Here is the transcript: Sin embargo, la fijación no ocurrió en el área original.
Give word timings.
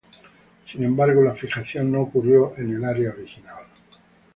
Sin 0.65 0.83
embargo, 0.83 1.21
la 1.21 1.35
fijación 1.35 1.91
no 1.91 2.01
ocurrió 2.01 2.53
en 2.57 2.73
el 2.75 2.83
área 2.83 3.11
original. 3.11 3.65